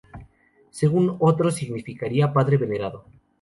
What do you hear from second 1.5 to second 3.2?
significaría ‘padre venerado’.